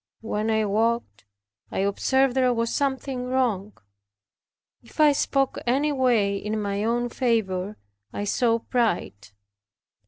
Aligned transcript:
When 0.21 0.49
I 0.49 0.65
walked, 0.65 1.25
I 1.69 1.77
observed 1.81 2.33
there 2.33 2.51
was 2.55 2.73
something 2.73 3.25
wrong; 3.25 3.73
if 4.81 4.99
I 4.99 5.11
spoke 5.11 5.59
any 5.67 5.91
way 5.91 6.35
in 6.37 6.59
my 6.59 6.83
own 6.83 7.07
favor, 7.07 7.77
I 8.11 8.23
saw 8.23 8.57
pride. 8.57 9.27